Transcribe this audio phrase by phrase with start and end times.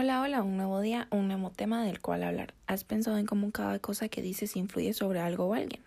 [0.00, 2.54] Hola, hola, un nuevo día, un nuevo tema del cual hablar.
[2.68, 5.82] ¿Has pensado en cómo cada cosa que dices influye sobre algo o alguien?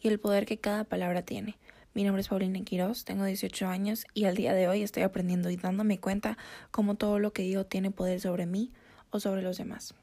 [0.00, 1.56] Y el poder que cada palabra tiene.
[1.92, 5.50] Mi nombre es Paulina Quiroz, tengo 18 años y al día de hoy estoy aprendiendo
[5.50, 6.38] y dándome cuenta
[6.70, 8.70] cómo todo lo que digo tiene poder sobre mí
[9.10, 9.96] o sobre los demás.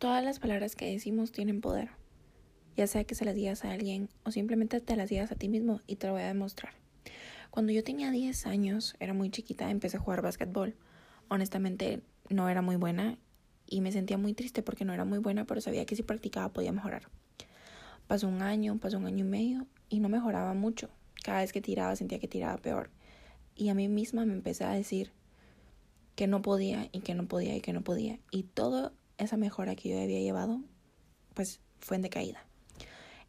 [0.00, 1.90] Todas las palabras que decimos tienen poder
[2.78, 5.48] ya sea que se las digas a alguien o simplemente te las digas a ti
[5.48, 6.74] mismo y te lo voy a demostrar.
[7.50, 10.76] Cuando yo tenía 10 años, era muy chiquita, empecé a jugar básquetbol.
[11.26, 13.18] Honestamente, no era muy buena
[13.66, 16.52] y me sentía muy triste porque no era muy buena, pero sabía que si practicaba
[16.52, 17.08] podía mejorar.
[18.06, 20.88] Pasó un año, pasó un año y medio y no mejoraba mucho.
[21.24, 22.90] Cada vez que tiraba sentía que tiraba peor.
[23.56, 25.10] Y a mí misma me empecé a decir
[26.14, 28.20] que no podía y que no podía y que no podía.
[28.30, 30.60] Y toda esa mejora que yo había llevado,
[31.34, 32.47] pues fue en decaída.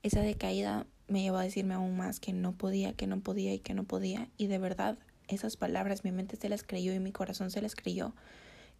[0.02, 3.60] Esa decaída me llevó a decirme aún más que no podía, que no podía y
[3.60, 4.30] que no podía.
[4.38, 7.76] Y de verdad, esas palabras mi mente se las creyó y mi corazón se las
[7.76, 8.14] creyó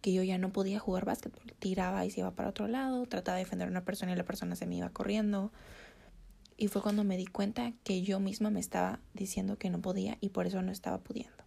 [0.00, 1.52] que yo ya no podía jugar básquetbol.
[1.58, 4.24] Tiraba y se iba para otro lado, trataba de defender a una persona y la
[4.24, 5.52] persona se me iba corriendo.
[6.56, 10.18] Y fue cuando me di cuenta que yo misma me estaba diciendo que no podía
[10.20, 11.44] y por eso no estaba pudiendo.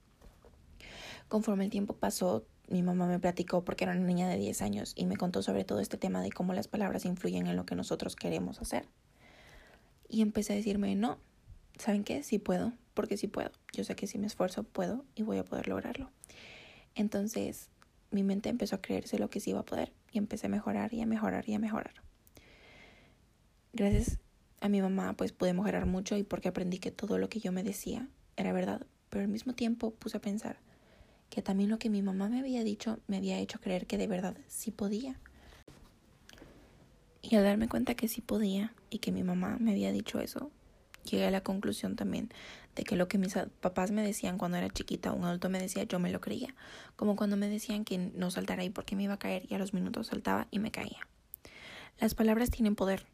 [1.27, 4.93] Conforme el tiempo pasó, mi mamá me platicó porque era una niña de 10 años
[4.95, 7.75] y me contó sobre todo este tema de cómo las palabras influyen en lo que
[7.75, 8.87] nosotros queremos hacer.
[10.13, 11.17] Y empecé a decirme, no,
[11.79, 12.21] ¿saben qué?
[12.21, 13.49] Sí puedo, porque sí puedo.
[13.73, 16.11] Yo sé que si me esfuerzo puedo y voy a poder lograrlo.
[16.93, 17.71] Entonces
[18.11, 20.93] mi mente empezó a creerse lo que sí iba a poder y empecé a mejorar
[20.93, 21.95] y a mejorar y a mejorar.
[23.73, 24.19] Gracias
[24.61, 27.51] a mi mamá pues pude mejorar mucho y porque aprendí que todo lo que yo
[27.51, 30.59] me decía era verdad, pero al mismo tiempo puse a pensar
[31.31, 34.05] que también lo que mi mamá me había dicho me había hecho creer que de
[34.05, 35.19] verdad sí podía.
[37.23, 40.51] Y al darme cuenta que sí podía y que mi mamá me había dicho eso,
[41.05, 42.29] llegué a la conclusión también
[42.75, 45.83] de que lo que mis papás me decían cuando era chiquita, un adulto me decía,
[45.83, 46.53] yo me lo creía.
[46.95, 49.57] Como cuando me decían que no saltara ahí porque me iba a caer y a
[49.57, 51.07] los minutos saltaba y me caía.
[51.99, 53.05] Las palabras tienen poder.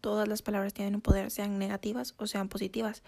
[0.00, 3.02] Todas las palabras tienen un poder, sean negativas o sean positivas.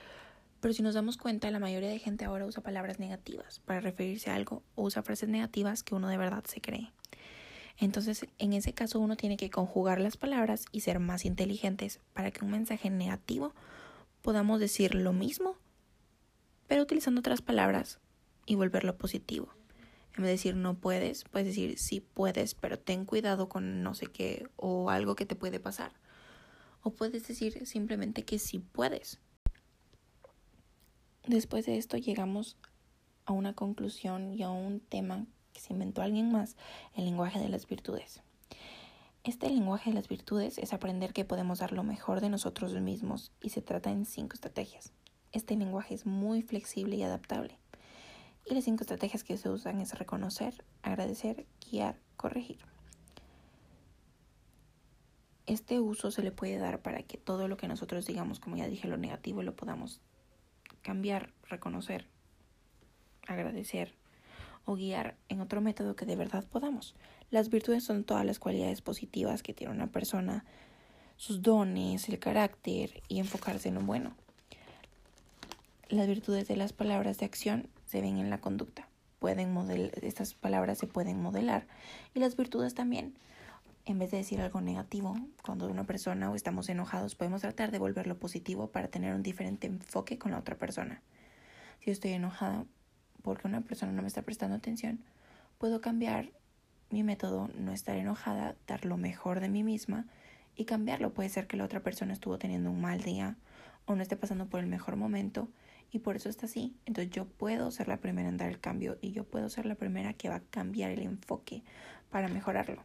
[0.60, 4.30] Pero si nos damos cuenta, la mayoría de gente ahora usa palabras negativas para referirse
[4.30, 6.92] a algo o usa frases negativas que uno de verdad se cree.
[7.78, 12.30] Entonces, en ese caso uno tiene que conjugar las palabras y ser más inteligentes para
[12.30, 13.54] que un mensaje negativo
[14.22, 15.56] podamos decir lo mismo,
[16.66, 18.00] pero utilizando otras palabras
[18.46, 19.52] y volverlo positivo.
[20.16, 23.94] En vez de decir no puedes, puedes decir sí puedes, pero ten cuidado con no
[23.94, 25.92] sé qué o algo que te puede pasar.
[26.80, 29.20] O puedes decir simplemente que sí puedes.
[31.26, 32.56] Después de esto llegamos
[33.26, 36.54] a una conclusión y a un tema que se inventó alguien más,
[36.94, 38.20] el lenguaje de las virtudes.
[39.24, 43.32] Este lenguaje de las virtudes es aprender que podemos dar lo mejor de nosotros mismos
[43.40, 44.92] y se trata en cinco estrategias.
[45.32, 47.58] Este lenguaje es muy flexible y adaptable.
[48.44, 52.58] Y las cinco estrategias que se usan es reconocer, agradecer, guiar, corregir.
[55.46, 58.68] Este uso se le puede dar para que todo lo que nosotros digamos, como ya
[58.68, 60.02] dije, lo negativo, lo podamos
[60.82, 62.06] cambiar, reconocer,
[63.26, 63.94] agradecer,
[64.66, 66.94] o guiar en otro método que de verdad podamos.
[67.30, 70.44] Las virtudes son todas las cualidades positivas que tiene una persona,
[71.16, 74.14] sus dones, el carácter y enfocarse en lo bueno.
[75.88, 78.88] Las virtudes de las palabras de acción se ven en la conducta.
[79.20, 81.66] Pueden model estas palabras se pueden modelar
[82.14, 83.14] y las virtudes también.
[83.86, 87.78] En vez de decir algo negativo, cuando una persona o estamos enojados, podemos tratar de
[87.78, 91.02] volverlo positivo para tener un diferente enfoque con la otra persona.
[91.80, 92.66] Si estoy enojada,
[93.26, 95.00] porque una persona no me está prestando atención,
[95.58, 96.30] puedo cambiar
[96.90, 100.06] mi método, no estar enojada, dar lo mejor de mí misma
[100.54, 101.12] y cambiarlo.
[101.12, 103.34] Puede ser que la otra persona estuvo teniendo un mal día
[103.84, 105.48] o no esté pasando por el mejor momento
[105.90, 106.76] y por eso está así.
[106.86, 109.74] Entonces yo puedo ser la primera en dar el cambio y yo puedo ser la
[109.74, 111.64] primera que va a cambiar el enfoque
[112.10, 112.84] para mejorarlo.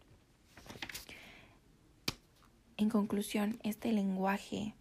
[2.78, 4.74] En conclusión, este lenguaje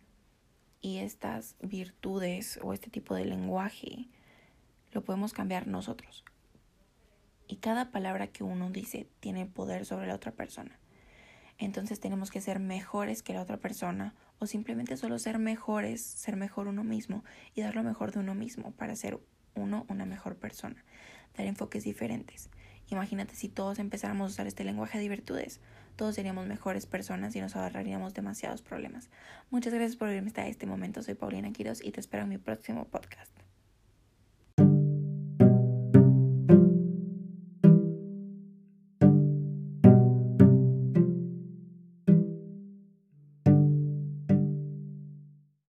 [0.80, 4.08] y estas virtudes o este tipo de lenguaje
[4.92, 6.24] lo podemos cambiar nosotros.
[7.46, 10.78] Y cada palabra que uno dice tiene poder sobre la otra persona.
[11.58, 16.36] Entonces tenemos que ser mejores que la otra persona o simplemente solo ser mejores, ser
[16.36, 19.20] mejor uno mismo y dar lo mejor de uno mismo para ser
[19.54, 20.84] uno una mejor persona.
[21.36, 22.48] Dar enfoques diferentes.
[22.88, 25.60] Imagínate si todos empezáramos a usar este lenguaje de virtudes,
[25.96, 29.10] todos seríamos mejores personas y nos ahorraríamos demasiados problemas.
[29.50, 31.02] Muchas gracias por verme hasta este momento.
[31.02, 33.49] Soy Paulina Quiroz y te espero en mi próximo podcast.